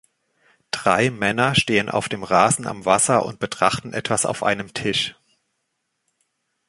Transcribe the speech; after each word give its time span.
Drei 0.71 1.11
Männer 1.11 1.53
stehen 1.53 1.87
auf 1.87 2.09
dem 2.09 2.23
Rasen 2.23 2.65
am 2.65 2.85
Wasser 2.85 3.23
und 3.23 3.37
betrachten 3.37 3.93
etwas 3.93 4.25
auf 4.25 4.41
einem 4.41 4.73
Tisch 4.73 5.15